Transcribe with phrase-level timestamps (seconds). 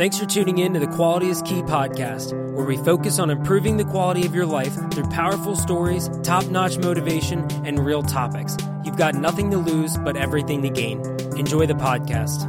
[0.00, 3.76] Thanks for tuning in to the Quality is Key podcast, where we focus on improving
[3.76, 8.56] the quality of your life through powerful stories, top notch motivation, and real topics.
[8.82, 11.00] You've got nothing to lose, but everything to gain.
[11.36, 12.46] Enjoy the podcast.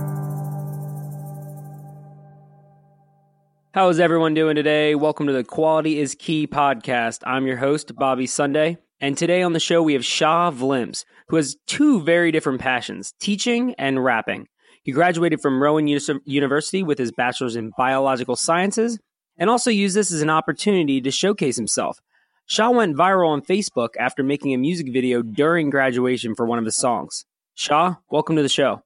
[3.73, 4.95] How is everyone doing today?
[4.95, 7.19] Welcome to the Quality is Key podcast.
[7.25, 8.77] I'm your host, Bobby Sunday.
[9.01, 13.13] And today on the show, we have Sha Vlimpse, who has two very different passions
[13.19, 14.47] teaching and rapping.
[14.83, 18.97] He graduated from Rowan University with his bachelor's in biological sciences
[19.37, 21.99] and also used this as an opportunity to showcase himself.
[22.47, 26.65] Sha went viral on Facebook after making a music video during graduation for one of
[26.65, 27.25] his songs.
[27.53, 28.81] Sha, welcome to the show.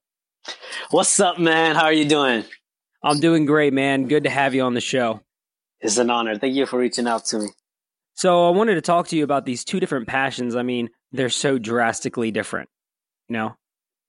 [0.92, 1.76] What's up, man?
[1.76, 2.44] How are you doing?
[3.02, 4.08] I'm doing great, man.
[4.08, 5.22] Good to have you on the show.
[5.80, 6.38] It's an honor.
[6.38, 7.48] Thank you for reaching out to me.
[8.16, 10.56] So, I wanted to talk to you about these two different passions.
[10.56, 12.70] I mean, they're so drastically different,
[13.28, 13.56] you know?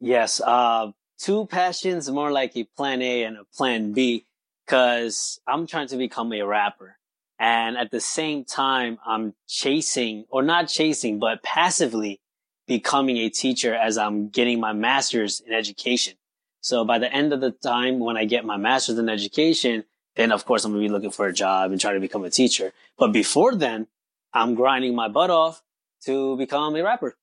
[0.01, 0.41] Yes.
[0.41, 4.25] Uh, two passions, more like a plan A and a plan B,
[4.65, 6.99] because I'm trying to become a rapper.
[7.39, 12.21] And at the same time, I'm chasing, or not chasing, but passively
[12.67, 16.15] becoming a teacher as I'm getting my master's in education.
[16.61, 19.85] So by the end of the time, when I get my master's in education,
[20.17, 22.25] then of course I'm going to be looking for a job and try to become
[22.25, 22.73] a teacher.
[22.99, 23.87] But before then,
[24.33, 25.63] I'm grinding my butt off
[26.07, 27.17] to become a rapper.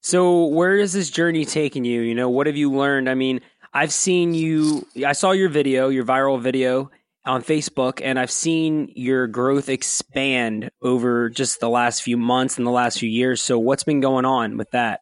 [0.00, 2.00] So, where is this journey taking you?
[2.00, 3.08] You know, what have you learned?
[3.08, 3.40] I mean,
[3.72, 6.90] I've seen you, I saw your video, your viral video
[7.24, 12.66] on Facebook, and I've seen your growth expand over just the last few months and
[12.66, 13.42] the last few years.
[13.42, 15.00] So, what's been going on with that?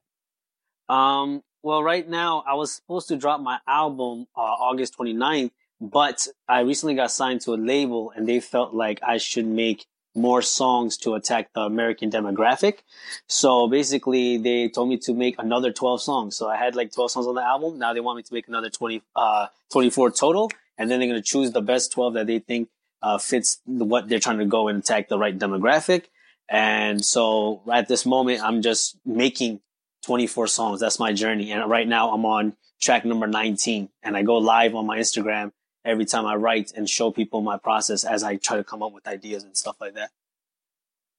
[0.88, 5.50] Um, well, right now, I was supposed to drop my album uh, August 29th,
[5.81, 9.84] but I recently got signed to a label and they felt like I should make
[10.17, 12.78] more songs to attack the American demographic.
[13.27, 16.36] So basically they told me to make another 12 songs.
[16.36, 17.78] So I had like 12 songs on the album.
[17.78, 20.50] Now they want me to make another 20, uh, 24 total.
[20.78, 22.69] And then they're going to choose the best 12 that they think,
[23.03, 26.05] uh, fits what they're trying to go and attack the right demographic.
[26.48, 29.60] And so at this moment, I'm just making
[30.05, 30.81] 24 songs.
[30.81, 31.50] That's my journey.
[31.53, 35.53] And right now I'm on track number 19 and I go live on my Instagram
[35.86, 38.92] every time I write and show people my process as I try to come up
[38.92, 40.10] with ideas and stuff like that.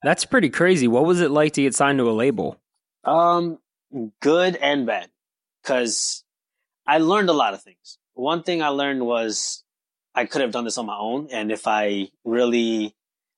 [0.03, 0.87] That's pretty crazy.
[0.87, 2.59] What was it like to get signed to a label?
[3.03, 3.57] Um,
[4.19, 5.09] good and bad,
[5.63, 6.23] because
[6.85, 7.97] I learned a lot of things.
[8.13, 9.63] One thing I learned was
[10.13, 12.95] I could have done this on my own, and if I really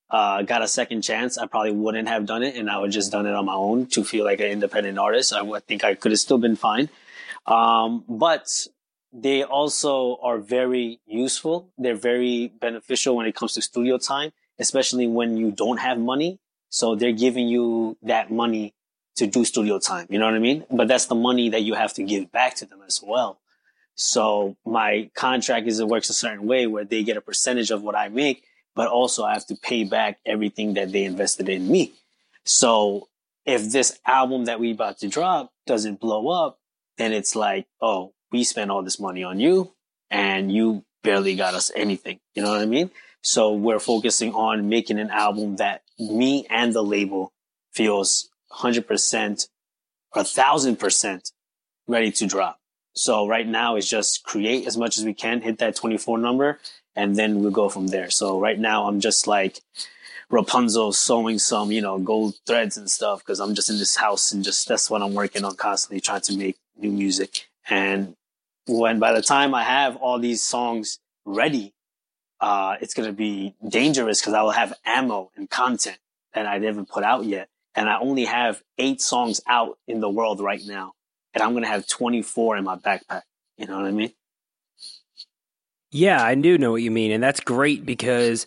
[0.09, 3.11] uh, got a second chance, I probably wouldn't have done it, and I would just
[3.11, 5.33] done it on my own to feel like an independent artist.
[5.33, 6.89] I would think I could have still been fine.
[7.45, 8.67] Um, but
[9.11, 11.71] they also are very useful.
[11.77, 16.39] They're very beneficial when it comes to studio time, especially when you don't have money.
[16.69, 18.75] So they're giving you that money
[19.15, 20.07] to do studio time.
[20.09, 20.65] You know what I mean?
[20.69, 23.39] But that's the money that you have to give back to them as well.
[23.95, 27.81] So my contract is it works a certain way where they get a percentage of
[27.81, 31.69] what I make, but also I have to pay back everything that they invested in
[31.69, 31.93] me.
[32.45, 33.09] So
[33.45, 36.59] if this album that we about to drop doesn't blow up,
[36.97, 39.73] then it's like, oh, we spent all this money on you
[40.09, 42.19] and you barely got us anything.
[42.35, 42.91] You know what I mean?
[43.21, 47.31] So we're focusing on making an album that me and the label
[47.73, 49.47] feels 100%
[50.15, 51.31] or 1000%
[51.87, 52.57] ready to drop.
[52.95, 56.59] So right now it's just create as much as we can, hit that 24 number,
[56.95, 58.09] and then we'll go from there.
[58.09, 59.59] So right now I'm just like
[60.29, 64.31] Rapunzel sewing some, you know, gold threads and stuff because I'm just in this house
[64.31, 67.47] and just that's what I'm working on constantly trying to make new music.
[67.69, 68.15] And
[68.69, 71.73] when by the time I have all these songs ready,
[72.39, 75.97] uh, it's going to be dangerous because I will have ammo and content
[76.33, 77.49] that I never put out yet.
[77.75, 80.93] And I only have eight songs out in the world right now.
[81.33, 83.21] And I'm going to have 24 in my backpack.
[83.57, 84.13] You know what I mean?
[85.91, 87.11] Yeah, I do know what you mean.
[87.11, 88.45] And that's great because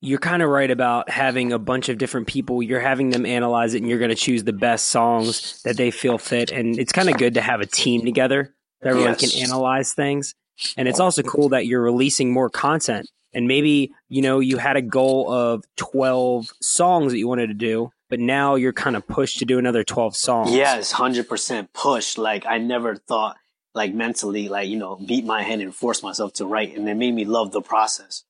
[0.00, 2.62] you're kind of right about having a bunch of different people.
[2.62, 5.90] You're having them analyze it and you're going to choose the best songs that they
[5.90, 6.50] feel fit.
[6.50, 8.54] And it's kind of good to have a team together
[8.84, 9.32] everyone yes.
[9.32, 10.34] can analyze things.
[10.76, 13.08] And it's also cool that you're releasing more content.
[13.32, 17.54] And maybe, you know, you had a goal of 12 songs that you wanted to
[17.54, 20.52] do, but now you're kind of pushed to do another 12 songs.
[20.52, 22.16] Yes, 100% push.
[22.16, 23.36] Like, I never thought,
[23.74, 26.76] like, mentally, like, you know, beat my head and force myself to write.
[26.76, 28.22] And it made me love the process.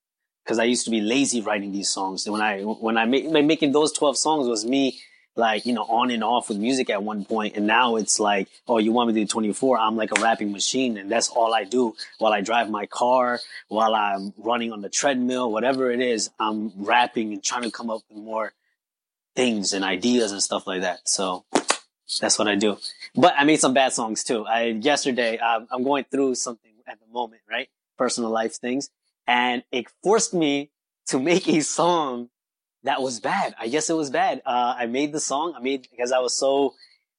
[0.47, 2.27] Cause I used to be lazy writing these songs.
[2.27, 5.01] And when I, when I made, making those 12 songs was me
[5.37, 7.57] like, you know, on and off with music at one point.
[7.57, 9.79] And now it's like, oh, you want me to do 24?
[9.79, 10.97] I'm like a rapping machine.
[10.97, 14.89] And that's all I do while I drive my car, while I'm running on the
[14.89, 18.53] treadmill, whatever it is, I'm rapping and trying to come up with more
[19.35, 21.09] things and ideas and stuff like that.
[21.09, 21.45] So
[22.21, 22.79] that's what I do.
[23.15, 24.47] But I made some bad songs too.
[24.47, 27.69] I, yesterday, um, I'm going through something at the moment, right?
[27.99, 28.91] Personal life things.
[29.27, 30.71] and it forced me
[31.07, 32.29] to make a song
[32.85, 33.55] that was bad.
[33.59, 34.43] I guess it was bad.
[34.47, 35.55] Uh, I made the song.
[35.57, 36.75] I made because I was so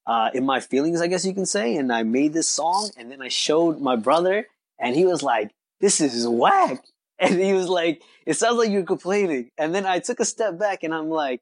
[0.08, 3.12] uh, in my feelings, I guess you can say, and I made this song, and
[3.12, 4.46] then I showed my brother,
[4.80, 5.52] and he was like,
[5.82, 6.84] "This is whack,"
[7.20, 10.60] and he was like, "It sounds like you're complaining." And then I took a step
[10.60, 11.42] back, and I'm like,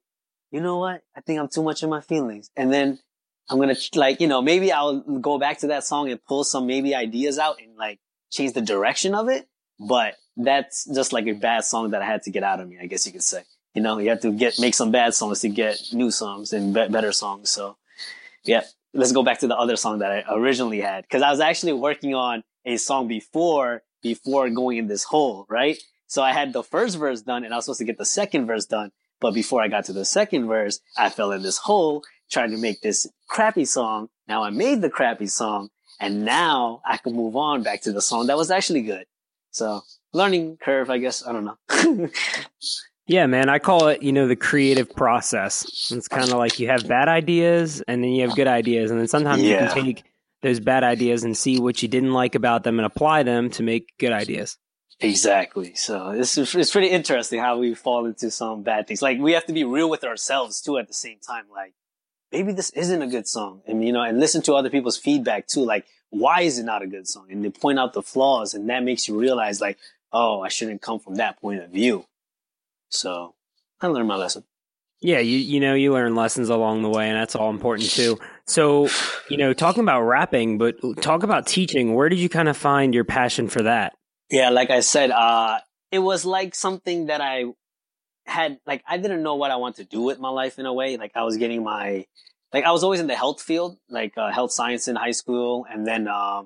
[0.52, 1.02] "You know what?
[1.16, 3.00] I think I'm too much in my feelings." And then
[3.50, 6.66] I'm gonna like, you know, maybe I'll go back to that song and pull some
[6.66, 8.00] maybe ideas out and like
[8.31, 9.48] change the direction of it.
[9.80, 12.78] But that's just like a bad song that I had to get out of me,
[12.81, 13.44] I guess you could say.
[13.74, 16.74] You know, you have to get, make some bad songs to get new songs and
[16.74, 17.50] be- better songs.
[17.50, 17.78] So
[18.44, 18.62] yeah,
[18.94, 21.10] let's go back to the other song that I originally had.
[21.10, 25.78] Cause I was actually working on a song before, before going in this hole, right?
[26.08, 28.46] So I had the first verse done and I was supposed to get the second
[28.46, 28.92] verse done.
[29.20, 32.58] But before I got to the second verse, I fell in this hole trying to
[32.58, 34.10] make this crappy song.
[34.28, 38.02] Now I made the crappy song and now I can move on back to the
[38.02, 39.06] song that was actually good.
[39.52, 39.81] So
[40.14, 41.25] learning curve, I guess.
[41.25, 42.10] I don't know.
[43.05, 43.50] yeah, man.
[43.50, 45.91] I call it, you know, the creative process.
[45.91, 48.91] It's kind of like you have bad ideas and then you have good ideas.
[48.91, 49.67] And then sometimes yeah.
[49.67, 50.03] you can take
[50.41, 53.63] those bad ideas and see what you didn't like about them and apply them to
[53.63, 54.57] make good ideas.
[55.00, 55.73] Exactly.
[55.75, 59.01] So it's it's pretty interesting how we fall into some bad things.
[59.01, 61.45] Like we have to be real with ourselves too at the same time.
[61.51, 61.73] Like
[62.31, 63.61] maybe this isn't a good song.
[63.67, 65.65] And, you know, and listen to other people's feedback too.
[65.65, 67.27] Like, why is it not a good song?
[67.29, 69.77] And they point out the flaws and that makes you realize like,
[70.11, 72.05] oh, I shouldn't come from that point of view.
[72.94, 73.36] So
[73.81, 74.44] I learned my lesson.
[75.01, 78.19] Yeah, you you know you learn lessons along the way, and that's all important too.
[78.45, 78.88] So,
[79.30, 81.94] you know, talking about rapping, but talk about teaching.
[81.94, 83.94] Where did you kind of find your passion for that?
[84.30, 85.60] Yeah, like I said, uh,
[85.92, 87.45] it was like something that I
[88.25, 90.74] had like I didn't know what I wanted to do with my life in a
[90.74, 90.96] way.
[90.96, 92.06] Like I was getting my
[92.54, 95.66] like I was always in the health field, like uh, health science in high school,
[95.69, 96.44] and then uh,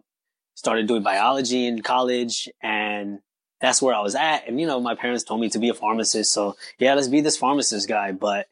[0.55, 3.19] started doing biology in college, and
[3.59, 4.47] that's where I was at.
[4.47, 7.21] And you know, my parents told me to be a pharmacist, so yeah, let's be
[7.21, 8.11] this pharmacist guy.
[8.11, 8.47] But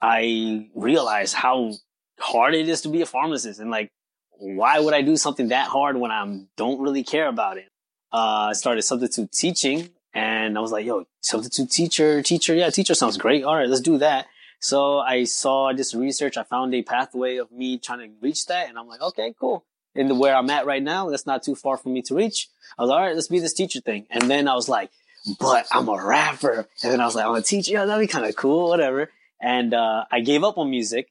[0.00, 1.72] I realized how
[2.18, 3.90] hard it is to be a pharmacist, and like,
[4.38, 7.68] why would I do something that hard when I don't really care about it?
[8.12, 12.54] Uh, I started substitute teaching and I was like, yo, substitute teacher, teacher.
[12.54, 13.44] Yeah, teacher sounds great.
[13.44, 14.26] All right, let's do that.
[14.60, 16.36] So I saw this research.
[16.36, 18.68] I found a pathway of me trying to reach that.
[18.68, 19.64] And I'm like, okay, cool.
[19.94, 22.48] In the where I'm at right now, that's not too far for me to reach.
[22.78, 24.06] I was like, all right, let's be this teacher thing.
[24.10, 24.90] And then I was like,
[25.38, 26.66] but I'm a rapper.
[26.82, 27.72] And then I was like, I'm a teacher.
[27.72, 29.10] Yeah, that'd be kind of cool, whatever.
[29.40, 31.08] And, uh, I gave up on music.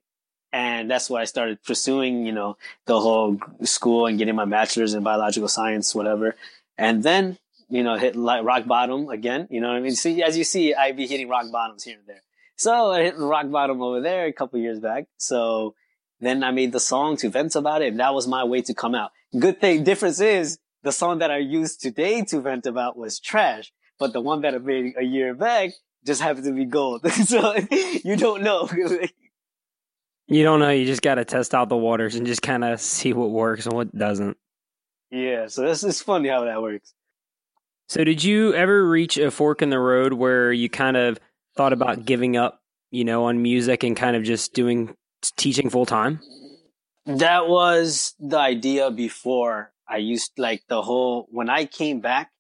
[0.54, 4.94] And that's why I started pursuing, you know, the whole school and getting my bachelor's
[4.94, 6.36] in biological science, whatever.
[6.78, 7.38] And then
[7.72, 9.48] you know, hit like rock bottom again.
[9.50, 9.96] You know what I mean?
[9.96, 12.22] See, as you see, I'd be hitting rock bottoms here and there.
[12.58, 15.06] So I hit rock bottom over there a couple years back.
[15.18, 15.74] So
[16.22, 17.90] then I made the song to vent about it.
[17.90, 19.12] And that was my way to come out.
[19.38, 23.72] Good thing, difference is the song that I used today to vent about was trash,
[24.00, 25.72] but the one that I made a year back
[26.06, 27.10] just happened to be gold.
[27.26, 28.70] so you don't know.
[30.28, 30.70] you don't know.
[30.70, 33.66] You just got to test out the waters and just kind of see what works
[33.66, 34.38] and what doesn't.
[35.12, 35.48] Yeah.
[35.48, 36.94] So this is funny how that works.
[37.88, 41.20] So, did you ever reach a fork in the road where you kind of
[41.58, 44.96] thought about giving up, you know, on music and kind of just doing
[45.38, 46.20] teaching full time?
[47.06, 52.32] That was the idea before I used like the whole when I came back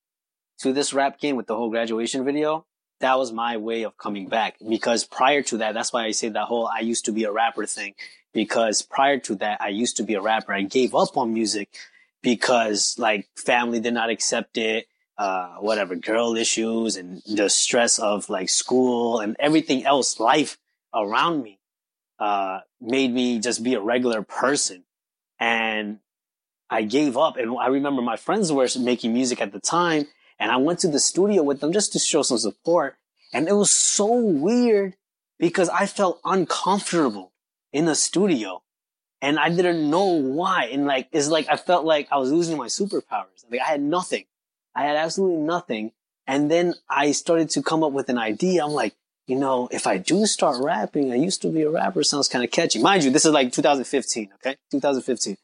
[0.59, 2.65] to this rap game with the whole graduation video.
[2.99, 6.29] That was my way of coming back because prior to that, that's why I say
[6.29, 7.95] that whole I used to be a rapper thing
[8.31, 10.53] because prior to that, I used to be a rapper.
[10.53, 11.75] I gave up on music
[12.21, 14.87] because like family did not accept it
[15.21, 20.57] uh, whatever girl issues and the stress of like school and everything else, life
[20.95, 21.59] around me,
[22.21, 24.83] uh, made me just be a regular person.
[25.39, 25.97] And
[26.69, 27.35] I gave up.
[27.35, 30.05] And I remember my friends were making music at the time
[30.39, 32.95] and I went to the studio with them just to show some support.
[33.33, 34.95] And it was so weird
[35.39, 37.33] because I felt uncomfortable
[37.73, 38.61] in the studio
[39.19, 40.65] and I didn't know why.
[40.65, 43.45] And like, it's like, I felt like I was losing my superpowers.
[43.49, 44.25] Like I had nothing.
[44.75, 45.91] I had absolutely nothing.
[46.27, 48.63] And then I started to come up with an idea.
[48.63, 48.93] I'm like,
[49.27, 52.43] you know, if I do start rapping, I used to be a rapper, sounds kind
[52.43, 52.81] of catchy.
[52.81, 54.57] Mind you, this is like 2015, okay?
[54.71, 55.37] 2015.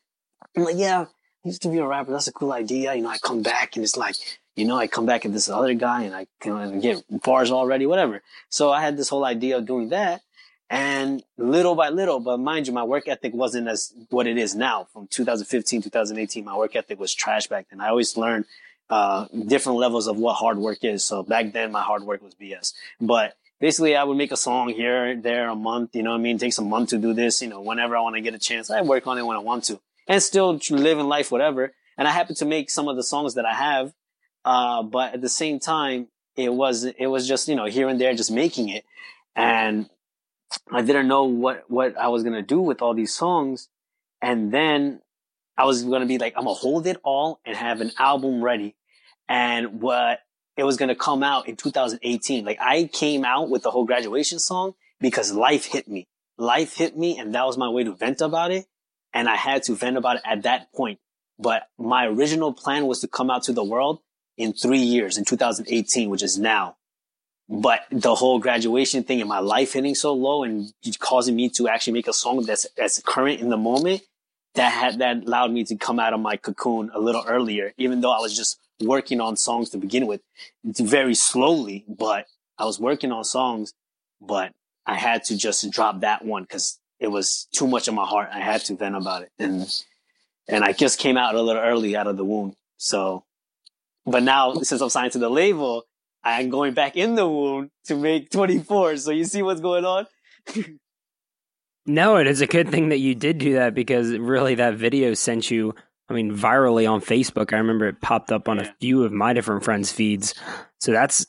[0.55, 2.11] I'm like, yeah, I used to be a rapper.
[2.11, 2.93] That's a cool idea.
[2.95, 4.15] You know, I come back and it's like,
[4.55, 7.85] you know, I come back and this other guy and I can get bars already,
[7.85, 8.21] whatever.
[8.49, 10.21] So I had this whole idea of doing that.
[10.69, 14.53] And little by little, but mind you, my work ethic wasn't as what it is
[14.53, 14.87] now.
[14.91, 17.79] From 2015, 2018, my work ethic was trash back then.
[17.79, 18.43] I always learned
[18.89, 21.05] uh, different levels of what hard work is.
[21.05, 24.69] So back then my hard work was BS, but basically I would make a song
[24.69, 26.35] here, there, a month, you know I mean?
[26.35, 28.39] It takes a month to do this, you know, whenever I want to get a
[28.39, 31.73] chance, I work on it when I want to and still living life, whatever.
[31.97, 33.93] And I happen to make some of the songs that I have,
[34.45, 37.99] Uh, but at the same time, it was, it was just, you know, here and
[37.99, 38.85] there, just making it.
[39.35, 39.89] And
[40.71, 43.67] I didn't know what, what I was going to do with all these songs.
[44.21, 45.01] And then
[45.57, 47.91] I was going to be like, I'm going to hold it all and have an
[47.99, 48.75] album ready.
[49.27, 50.19] And what
[50.57, 52.43] it was going to come out in 2018.
[52.43, 56.07] Like I came out with the whole graduation song because life hit me.
[56.37, 58.65] Life hit me and that was my way to vent about it.
[59.13, 60.99] And I had to vent about it at that point.
[61.39, 64.01] But my original plan was to come out to the world
[64.37, 66.77] in three years in 2018, which is now.
[67.49, 71.69] But the whole graduation thing and my life hitting so low and causing me to
[71.69, 74.01] actually make a song that's, that's current in the moment,
[74.55, 78.01] that had, that allowed me to come out of my cocoon a little earlier, even
[78.01, 80.21] though I was just working on songs to begin with
[80.63, 83.73] very slowly, but I was working on songs,
[84.21, 84.53] but
[84.85, 88.29] I had to just drop that one because it was too much in my heart.
[88.31, 89.31] I had to vent about it.
[89.37, 89.67] And,
[90.47, 92.55] and I just came out a little early out of the womb.
[92.77, 93.23] So,
[94.05, 95.83] but now since I'm signed to the label,
[96.23, 98.97] I'm going back in the womb to make 24.
[98.97, 100.07] So you see what's going on?
[101.85, 105.13] no, it is a good thing that you did do that because really that video
[105.13, 105.75] sent you
[106.09, 107.53] I mean, virally on Facebook.
[107.53, 108.69] I remember it popped up on yeah.
[108.69, 110.33] a few of my different friends' feeds.
[110.79, 111.25] So that's,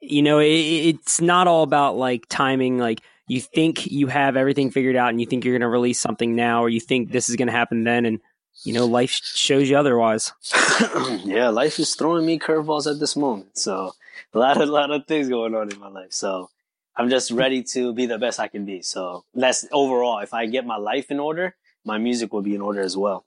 [0.00, 2.78] you know, it, it's not all about like timing.
[2.78, 5.98] Like you think you have everything figured out and you think you're going to release
[5.98, 8.06] something now or you think this is going to happen then.
[8.06, 8.20] And,
[8.64, 10.32] you know, life shows you otherwise.
[11.24, 13.58] yeah, life is throwing me curveballs at this moment.
[13.58, 13.92] So
[14.32, 16.12] a lot of, a lot of things going on in my life.
[16.12, 16.50] So
[16.96, 18.82] I'm just ready to be the best I can be.
[18.82, 22.60] So that's overall, if I get my life in order, my music will be in
[22.60, 23.24] order as well.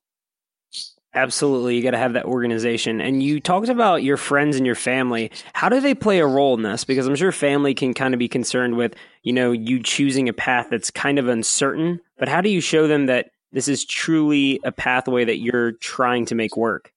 [1.16, 1.76] Absolutely.
[1.76, 3.00] You got to have that organization.
[3.00, 5.32] And you talked about your friends and your family.
[5.54, 6.84] How do they play a role in this?
[6.84, 10.34] Because I'm sure family can kind of be concerned with, you know, you choosing a
[10.34, 12.00] path that's kind of uncertain.
[12.18, 16.26] But how do you show them that this is truly a pathway that you're trying
[16.26, 16.92] to make work?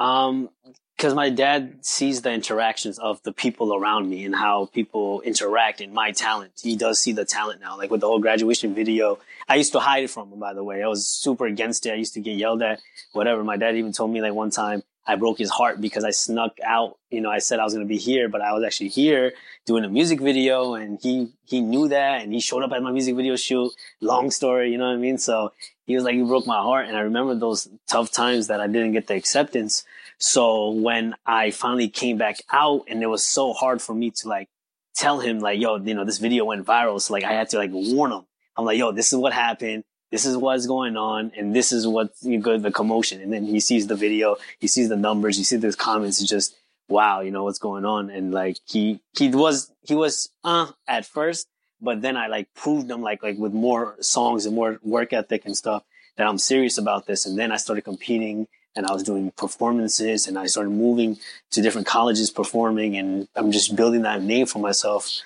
[0.00, 0.48] Um,
[0.96, 5.80] because my dad sees the interactions of the people around me and how people interact
[5.80, 6.52] in my talent.
[6.62, 7.78] He does see the talent now.
[7.78, 9.18] Like with the whole graduation video,
[9.50, 10.80] I used to hide it from him, by the way.
[10.80, 11.90] I was super against it.
[11.90, 12.80] I used to get yelled at,
[13.12, 13.42] whatever.
[13.42, 16.58] My dad even told me like one time I broke his heart because I snuck
[16.64, 16.98] out.
[17.10, 19.32] You know, I said I was going to be here, but I was actually here
[19.66, 22.92] doing a music video and he, he knew that and he showed up at my
[22.92, 23.72] music video shoot.
[24.00, 25.18] Long story, you know what I mean?
[25.18, 25.52] So
[25.84, 26.86] he was like, you broke my heart.
[26.86, 29.84] And I remember those tough times that I didn't get the acceptance.
[30.18, 34.28] So when I finally came back out and it was so hard for me to
[34.28, 34.48] like
[34.94, 37.00] tell him like, yo, you know, this video went viral.
[37.00, 38.26] So like I had to like warn him.
[38.60, 39.84] I'm like, yo, this is what happened.
[40.10, 41.32] This is what's going on.
[41.34, 43.22] And this is what you good, the commotion.
[43.22, 46.20] And then he sees the video, he sees the numbers, he sees the comments.
[46.20, 46.54] It's just,
[46.88, 48.10] wow, you know, what's going on.
[48.10, 51.48] And like he, he was, he was, uh, at first,
[51.80, 55.46] but then I like proved him like, like with more songs and more work ethic
[55.46, 55.82] and stuff
[56.18, 57.24] that I'm serious about this.
[57.24, 61.18] And then I started competing and I was doing performances and I started moving
[61.52, 65.22] to different colleges performing and I'm just building that name for myself.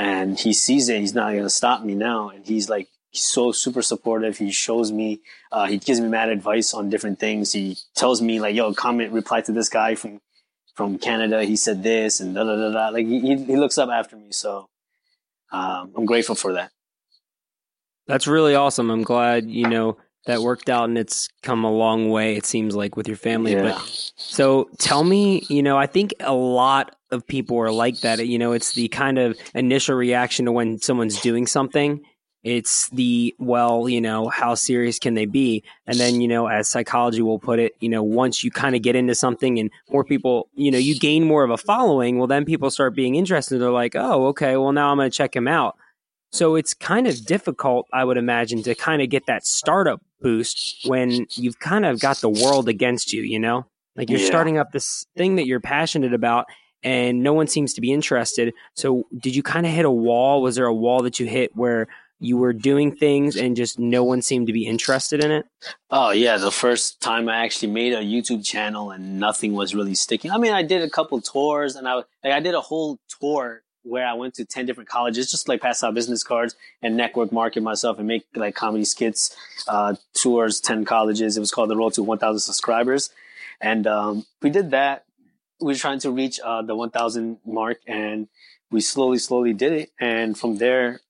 [0.00, 0.98] And he sees it.
[0.98, 2.30] He's not going to stop me now.
[2.30, 4.38] And he's like, he's so super supportive.
[4.38, 5.20] He shows me,
[5.52, 7.52] uh, he gives me mad advice on different things.
[7.52, 10.18] He tells me like, yo, comment, reply to this guy from,
[10.74, 11.44] from Canada.
[11.44, 12.88] He said this and da da da da.
[12.88, 14.28] Like he, he looks up after me.
[14.30, 14.70] So,
[15.52, 16.70] um, I'm grateful for that.
[18.06, 18.90] That's really awesome.
[18.90, 22.74] I'm glad, you know, that worked out and it's come a long way it seems
[22.76, 23.62] like with your family yeah.
[23.62, 28.26] but so tell me you know i think a lot of people are like that.
[28.26, 32.02] You know it's the kind of initial reaction to when someone's doing something.
[32.42, 35.62] It's the well you know how serious can they be?
[35.86, 38.82] And then you know as psychology will put it you know once you kind of
[38.82, 42.26] get into something and more people you know you gain more of a following well
[42.26, 43.58] then people start being interested.
[43.58, 45.76] They're like oh okay well now i'm going to check him out.
[46.32, 50.86] So it's kind of difficult, I would imagine, to kind of get that startup boost
[50.86, 53.66] when you've kind of got the world against you, you know?
[53.96, 54.26] Like you're yeah.
[54.26, 56.46] starting up this thing that you're passionate about
[56.82, 58.54] and no one seems to be interested.
[58.74, 60.42] So did you kind of hit a wall?
[60.42, 61.88] Was there a wall that you hit where
[62.20, 65.46] you were doing things and just no one seemed to be interested in it?
[65.90, 69.94] Oh yeah, the first time I actually made a YouTube channel and nothing was really
[69.94, 70.30] sticking.
[70.30, 73.62] I mean, I did a couple tours and I like I did a whole tour
[73.82, 77.32] where I went to 10 different colleges, just like pass out business cards and network
[77.32, 79.34] market myself and make like comedy skits,
[79.68, 81.36] uh, tours, 10 colleges.
[81.36, 83.10] It was called the Road to 1000 subscribers.
[83.60, 85.04] And, um, we did that.
[85.60, 88.28] We were trying to reach, uh, the 1000 mark and
[88.70, 89.90] we slowly, slowly did it.
[90.00, 91.00] And from there,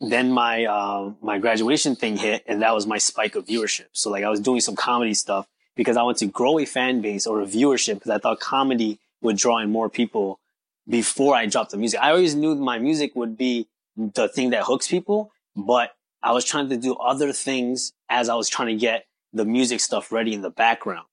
[0.00, 3.88] then my, uh, my graduation thing hit and that was my spike of viewership.
[3.92, 7.00] So like I was doing some comedy stuff because I wanted to grow a fan
[7.00, 10.40] base or a viewership because I thought comedy would draw in more people
[10.88, 12.00] before I dropped the music.
[12.00, 15.92] I always knew my music would be the thing that hooks people, but
[16.22, 19.80] I was trying to do other things as I was trying to get the music
[19.80, 21.06] stuff ready in the background.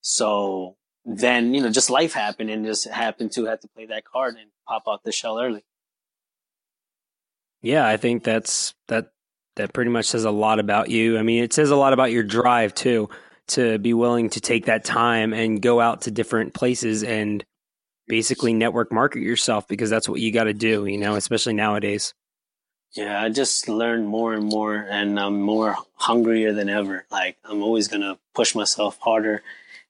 [0.00, 4.04] So then you know just life happened and just happened to have to play that
[4.04, 5.64] card and pop out the shell early.
[7.62, 9.12] Yeah, I think that's that
[9.56, 11.18] that pretty much says a lot about you.
[11.18, 13.08] I mean, it says a lot about your drive too
[13.48, 17.44] to be willing to take that time and go out to different places and
[18.06, 22.14] basically network market yourself because that's what you got to do, you know, especially nowadays.
[22.92, 27.06] Yeah, I just learned more and more and I'm more hungrier than ever.
[27.10, 29.42] Like I'm always going to push myself harder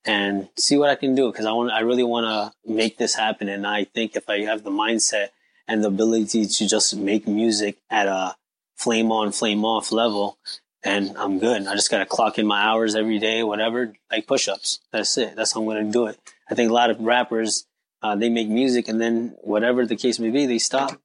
[0.05, 3.15] and see what I can do because I want I really want to make this
[3.15, 5.29] happen and I think if I have the mindset
[5.69, 8.37] and the ability to just make music at a
[8.77, 10.39] flame on flame off level
[10.83, 11.67] and I'm good.
[11.67, 14.81] I just got to clock in my hours every day, whatever, like push-ups.
[14.93, 15.37] That's it.
[15.37, 16.19] That's how I'm going to do it.
[16.51, 17.67] I think a lot of rappers
[18.03, 20.99] uh, they make music and then whatever the case may be, they stop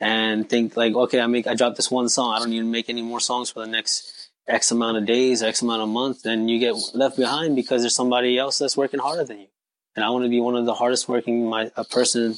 [0.00, 2.34] and think like, okay, I make I drop this one song.
[2.34, 4.12] I don't need to make any more songs for the next
[4.48, 7.94] X amount of days, X amount of months, then you get left behind because there's
[7.94, 9.46] somebody else that's working harder than you.
[9.96, 12.34] And I want to be one of the hardest working my a person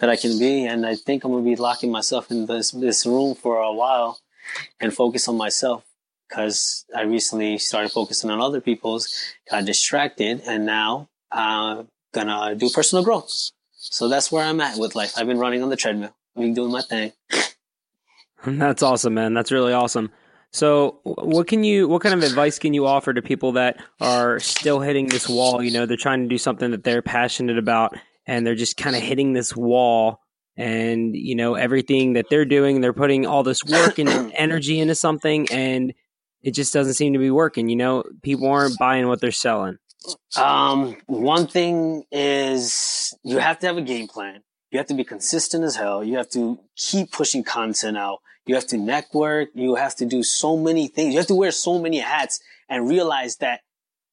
[0.00, 0.66] that I can be.
[0.66, 4.20] And I think I'm gonna be locking myself in this this room for a while
[4.80, 5.84] and focus on myself
[6.28, 9.08] because I recently started focusing on other people's,
[9.50, 13.30] got distracted, and now I'm gonna do personal growth.
[13.72, 15.14] So that's where I'm at with life.
[15.16, 16.14] I've been running on the treadmill.
[16.36, 17.12] I've been doing my thing.
[18.46, 19.34] That's awesome, man.
[19.34, 20.12] That's really awesome.
[20.50, 24.40] So, what can you, what kind of advice can you offer to people that are
[24.40, 25.62] still hitting this wall?
[25.62, 28.96] You know, they're trying to do something that they're passionate about, and they're just kind
[28.96, 30.20] of hitting this wall.
[30.56, 34.94] And you know, everything that they're doing, they're putting all this work and energy into
[34.94, 35.92] something, and
[36.42, 37.68] it just doesn't seem to be working.
[37.68, 39.76] You know, people aren't buying what they're selling.
[40.36, 44.42] Um, one thing is you have to have a game plan.
[44.70, 46.04] You have to be consistent as hell.
[46.04, 48.18] You have to keep pushing content out.
[48.48, 49.50] You have to network.
[49.54, 51.12] You have to do so many things.
[51.12, 53.60] You have to wear so many hats and realize that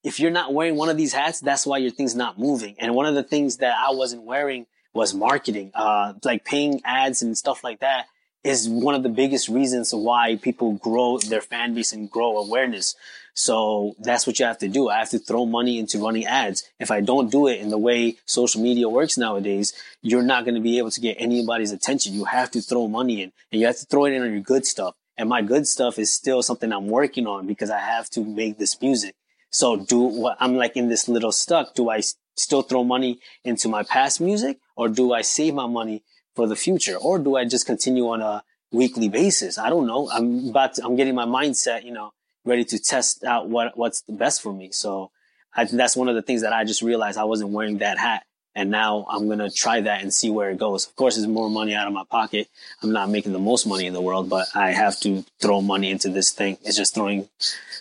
[0.04, 2.76] if you're not wearing one of these hats, that's why your thing's not moving.
[2.78, 7.22] And one of the things that I wasn't wearing was marketing, uh, like paying ads
[7.22, 8.06] and stuff like that
[8.46, 12.96] is one of the biggest reasons why people grow their fan base and grow awareness.
[13.34, 14.88] So that's what you have to do.
[14.88, 16.64] I have to throw money into running ads.
[16.80, 20.56] If I don't do it in the way social media works nowadays, you're not going
[20.56, 22.14] to be able to get anybody's attention.
[22.14, 24.42] You have to throw money in and you have to throw it in on your
[24.42, 24.96] good stuff.
[25.18, 28.60] And my good stuff is still something I'm working on because I have to make
[28.60, 29.16] this music.
[29.50, 31.74] So do what I'm like in this little stuck.
[31.74, 32.02] Do I
[32.36, 36.04] still throw money into my past music or do I save my money
[36.36, 36.96] for the future?
[36.96, 39.58] Or do I just continue on a weekly basis?
[39.58, 40.10] I don't know.
[40.12, 42.12] I'm about to, I'm getting my mindset, you know,
[42.44, 44.72] ready to test out what, what's the best for me.
[44.72, 45.12] So
[45.56, 48.24] I that's one of the things that I just realized I wasn't wearing that hat.
[48.58, 50.88] And now I'm going to try that and see where it goes.
[50.88, 52.48] Of course, it's more money out of my pocket.
[52.82, 55.92] I'm not making the most money in the world, but I have to throw money
[55.92, 56.58] into this thing.
[56.64, 57.28] It's just throwing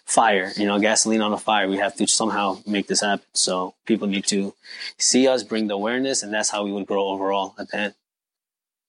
[0.04, 1.68] fire, you know, gasoline on a fire.
[1.68, 3.24] We have to somehow make this happen.
[3.34, 4.52] So people need to
[4.98, 7.94] see us, bring the awareness, and that's how we would grow overall at the end.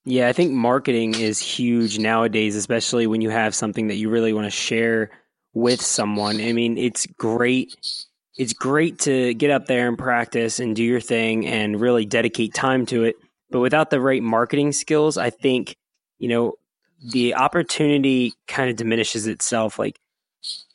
[0.08, 4.34] Yeah, I think marketing is huge nowadays, especially when you have something that you really
[4.34, 5.10] want to share
[5.54, 6.40] with someone.
[6.40, 7.76] I mean, it's great.
[8.38, 12.54] It's great to get up there and practice and do your thing and really dedicate
[12.54, 13.16] time to it.
[13.50, 15.76] But without the right marketing skills, I think,
[16.20, 16.54] you know,
[17.12, 19.80] the opportunity kind of diminishes itself.
[19.80, 20.00] Like,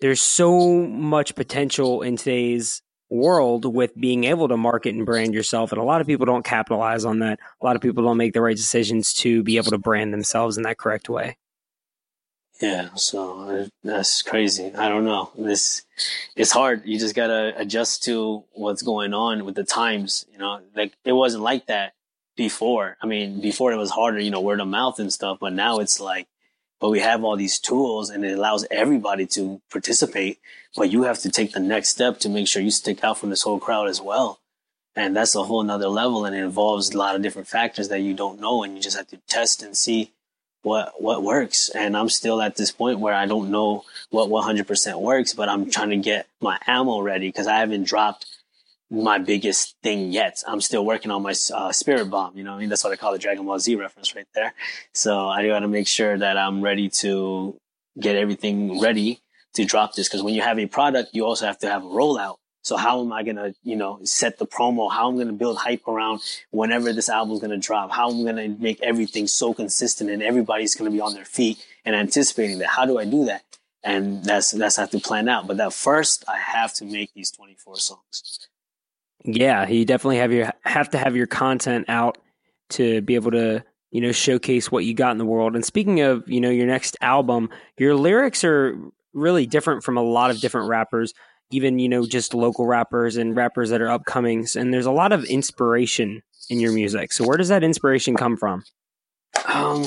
[0.01, 5.73] there's so much potential in today's world with being able to market and brand yourself.
[5.73, 7.41] And a lot of people don't capitalize on that.
[7.61, 10.57] A lot of people don't make the right decisions to be able to brand themselves
[10.57, 11.37] in that correct way.
[12.61, 14.73] Yeah, so uh, that's crazy.
[14.75, 15.31] I don't know.
[15.37, 15.83] This
[16.37, 16.83] it's hard.
[16.85, 20.27] You just gotta adjust to what's going on with the times.
[20.31, 21.95] You know, like it wasn't like that
[22.37, 22.99] before.
[23.01, 25.39] I mean, before it was harder, you know, word of mouth and stuff.
[25.41, 26.29] But now it's like
[26.81, 30.39] but we have all these tools and it allows everybody to participate.
[30.77, 33.31] But you have to take the next step to make sure you stick out from
[33.31, 34.41] this whole crowd as well.
[34.97, 38.01] And that's a whole nother level and it involves a lot of different factors that
[38.01, 40.11] you don't know and you just have to test and see
[40.63, 41.69] what what works.
[41.69, 45.71] And I'm still at this point where I don't know what 100% works, but I'm
[45.71, 48.27] trying to get my ammo ready because I haven't dropped
[48.91, 50.43] my biggest thing yet.
[50.47, 52.37] I'm still working on my uh, spirit bomb.
[52.37, 54.53] You know, I mean, that's what I call the Dragon Ball Z reference right there.
[54.93, 57.57] So I got to make sure that I'm ready to
[57.99, 59.21] get everything ready
[59.55, 60.09] to drop this.
[60.09, 62.37] Because when you have a product, you also have to have a rollout.
[62.63, 64.93] So how am I gonna, you know, set the promo?
[64.93, 67.91] How I'm gonna build hype around whenever this album's gonna drop?
[67.91, 71.65] How am I'm gonna make everything so consistent and everybody's gonna be on their feet
[71.87, 72.69] and anticipating that?
[72.69, 73.45] How do I do that?
[73.83, 75.47] And that's that's I have to plan out.
[75.47, 78.50] But that first, I have to make these 24 songs.
[79.25, 82.19] Yeah, you definitely have your have to have your content out
[82.71, 85.55] to be able to you know showcase what you got in the world.
[85.55, 88.79] And speaking of you know your next album, your lyrics are
[89.13, 91.13] really different from a lot of different rappers.
[91.51, 95.11] even you know just local rappers and rappers that are upcomings and there's a lot
[95.11, 98.63] of inspiration in your music so where does that inspiration come from
[99.53, 99.85] um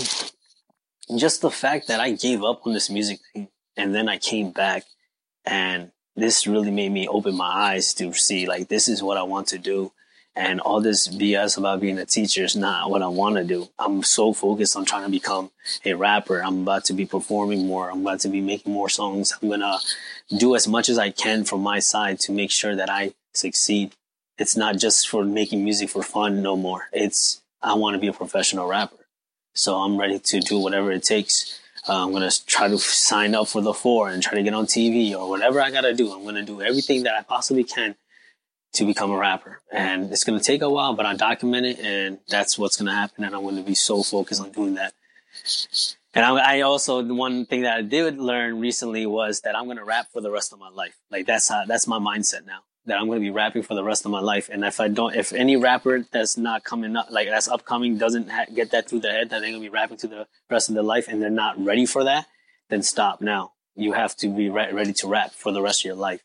[1.17, 4.51] just the fact that i gave up on this music thing and then i came
[4.51, 4.83] back
[5.45, 9.23] and this really made me open my eyes to see like this is what i
[9.23, 9.91] want to do
[10.35, 13.69] and all this BS about being a teacher is not what I want to do.
[13.77, 15.51] I'm so focused on trying to become
[15.85, 16.43] a rapper.
[16.43, 17.91] I'm about to be performing more.
[17.91, 19.33] I'm about to be making more songs.
[19.41, 19.77] I'm going to
[20.35, 23.93] do as much as I can from my side to make sure that I succeed.
[24.39, 26.87] It's not just for making music for fun no more.
[26.91, 28.97] It's, I want to be a professional rapper.
[29.53, 31.59] So I'm ready to do whatever it takes.
[31.87, 34.53] Uh, I'm going to try to sign up for the four and try to get
[34.53, 36.13] on TV or whatever I got to do.
[36.13, 37.95] I'm going to do everything that I possibly can
[38.73, 39.61] to become a rapper.
[39.71, 42.87] And it's going to take a while, but I document it and that's what's going
[42.87, 43.23] to happen.
[43.25, 44.93] And I'm going to be so focused on doing that.
[46.13, 49.77] And I, I also, one thing that I did learn recently was that I'm going
[49.77, 50.95] to rap for the rest of my life.
[51.11, 53.83] Like that's how, that's my mindset now that I'm going to be rapping for the
[53.83, 54.49] rest of my life.
[54.51, 58.29] And if I don't, if any rapper that's not coming up, like that's upcoming doesn't
[58.29, 60.69] ha- get that through their head that they're going to be rapping to the rest
[60.69, 62.25] of their life and they're not ready for that,
[62.69, 63.53] then stop now.
[63.75, 66.21] You have to be re- ready to rap for the rest of your life.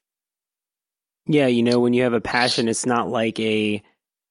[1.27, 3.83] Yeah, you know, when you have a passion, it's not like a,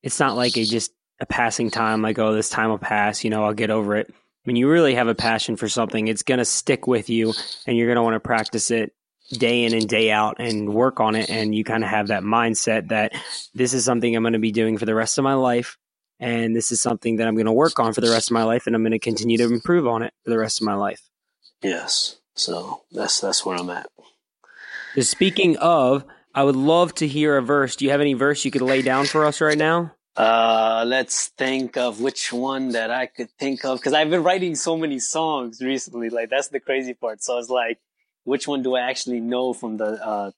[0.04, 2.02] it's not like a just a passing time.
[2.02, 3.24] Like, oh, this time will pass.
[3.24, 4.14] You know, I'll get over it.
[4.44, 7.34] When you really have a passion for something, it's gonna stick with you,
[7.66, 8.94] and you're gonna want to practice it
[9.30, 11.30] day in and day out and work on it.
[11.30, 13.14] And you kind of have that mindset that
[13.54, 15.78] this is something I'm going to be doing for the rest of my life.
[16.20, 18.44] And this is something that I'm going to work on for the rest of my
[18.44, 18.66] life.
[18.66, 21.02] And I'm going to continue to improve on it for the rest of my life.
[21.62, 22.18] Yes.
[22.36, 23.88] So that's, that's where I'm at.
[24.96, 27.76] So speaking of, I would love to hear a verse.
[27.76, 29.94] Do you have any verse you could lay down for us right now?
[30.16, 34.56] Uh, let's think of which one that I could think of because I've been writing
[34.56, 36.10] so many songs recently.
[36.10, 37.24] Like that's the crazy part.
[37.24, 37.80] So it's like,
[38.28, 40.32] which one do I actually know from the uh,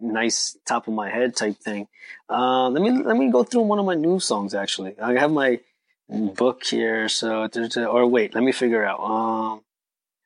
[0.00, 1.88] nice top of my head type thing?
[2.28, 4.54] Uh, let me let me go through one of my new songs.
[4.54, 5.60] Actually, I have my
[6.08, 7.08] book here.
[7.08, 7.46] So
[7.86, 9.00] or wait, let me figure out.
[9.00, 9.60] Um,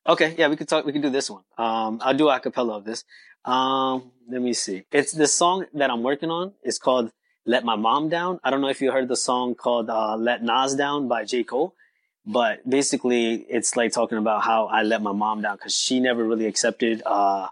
[0.07, 0.87] okay, yeah, we could talk.
[0.87, 1.43] We can do this one.
[1.59, 3.05] Um, I'll do a cappella of this.
[3.45, 4.85] Um, let me see.
[4.93, 6.53] It's the song that I'm working on.
[6.63, 7.11] It's called
[7.45, 10.45] "Let My Mom Down." I don't know if you heard the song called uh, "Let
[10.45, 11.75] Nas Down" by J Cole,
[12.29, 16.23] but basically it's like talking about how I let my mom down because she never
[16.23, 17.49] really accepted uh,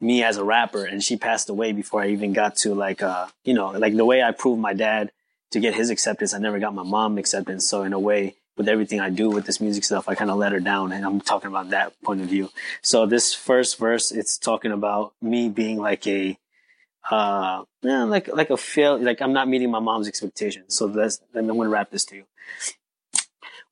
[0.00, 3.26] me as a rapper, and she passed away before I even got to like uh,
[3.44, 5.10] you know like the way I proved my dad
[5.50, 6.32] to get his acceptance.
[6.32, 7.68] I never got my mom acceptance.
[7.68, 10.36] So in a way, with everything I do with this music stuff, I kind of
[10.38, 10.92] let her down.
[10.92, 12.50] And I'm talking about that point of view.
[12.82, 16.38] So this first verse, it's talking about me being like a,
[17.10, 20.76] uh, yeah, like, like a fail, like I'm not meeting my mom's expectations.
[20.76, 22.24] So that's, I'm going to wrap this to you.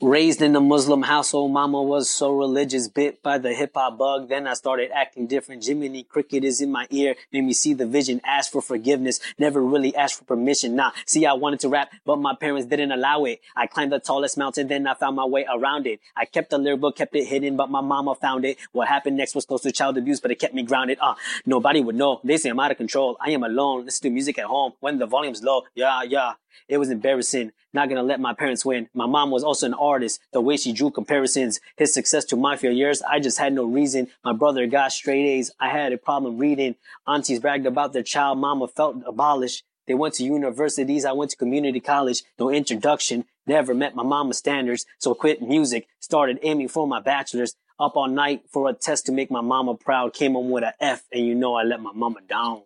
[0.03, 4.31] Raised in a Muslim household, mama was so religious, bit by the hip hop bug.
[4.31, 5.63] Then I started acting different.
[5.63, 9.61] Jiminy Cricket is in my ear, made me see the vision, ask for forgiveness, never
[9.61, 10.75] really asked for permission.
[10.75, 13.41] Nah, see, I wanted to rap, but my parents didn't allow it.
[13.55, 16.01] I climbed the tallest mountain, then I found my way around it.
[16.17, 18.57] I kept the lyric book, kept it hidden, but my mama found it.
[18.73, 20.97] What happened next was close to child abuse, but it kept me grounded.
[20.99, 22.23] Uh, nobody would know.
[22.25, 23.19] They say I'm out of control.
[23.21, 23.85] I am alone.
[23.85, 25.65] Listen to music at home when the volume's low.
[25.75, 26.33] Yeah, yeah.
[26.69, 27.53] It was embarrassing.
[27.73, 28.89] Not gonna let my parents win.
[28.95, 30.21] My mom was also an artist.
[30.33, 34.09] The way she drew comparisons, his success to my failures, I just had no reason.
[34.25, 35.53] My brother got straight A's.
[35.61, 36.75] I had a problem reading.
[37.07, 38.39] Aunties bragged about their child.
[38.39, 39.63] Mama felt abolished.
[39.87, 41.05] They went to universities.
[41.05, 42.23] I went to community college.
[42.39, 43.25] No introduction.
[43.47, 44.85] Never met my mama's standards.
[44.99, 45.87] So I quit music.
[46.01, 47.55] Started aiming for my bachelor's.
[47.79, 50.13] Up all night for a test to make my mama proud.
[50.13, 52.63] Came home with a F and you know I let my mama down.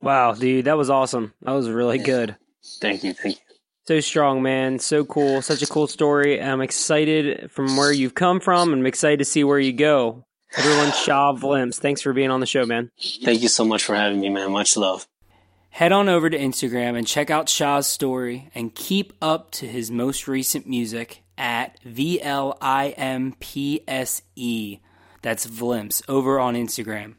[0.00, 1.34] Wow, dude, that was awesome.
[1.42, 2.36] That was really good.
[2.80, 3.12] Thank you.
[3.12, 3.56] Thank you.
[3.86, 4.78] So strong, man.
[4.78, 5.40] So cool.
[5.40, 6.42] Such a cool story.
[6.42, 8.72] I'm excited from where you've come from.
[8.72, 10.24] And I'm excited to see where you go.
[10.56, 12.90] Everyone, Sha Vlimpse, thanks for being on the show, man.
[13.22, 14.50] Thank you so much for having me, man.
[14.50, 15.06] Much love.
[15.70, 19.90] Head on over to Instagram and check out Sha's story and keep up to his
[19.90, 24.78] most recent music at V L I M P S E.
[25.20, 27.14] That's Vlimpse over on Instagram.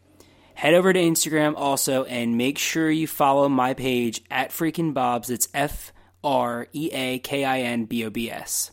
[0.60, 5.30] Head over to Instagram also and make sure you follow my page at Freakin' Bobs.
[5.30, 8.72] It's F R E A K I N B O B S.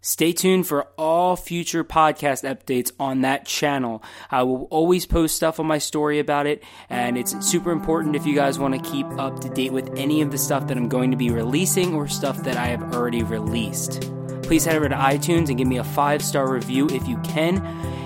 [0.00, 4.04] Stay tuned for all future podcast updates on that channel.
[4.30, 8.24] I will always post stuff on my story about it, and it's super important if
[8.24, 10.88] you guys want to keep up to date with any of the stuff that I'm
[10.88, 14.08] going to be releasing or stuff that I have already released.
[14.44, 17.58] Please head over to iTunes and give me a five star review if you can,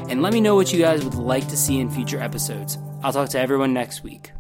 [0.09, 2.79] and let me know what you guys would like to see in future episodes.
[3.05, 4.33] I'll talk to everyone next week.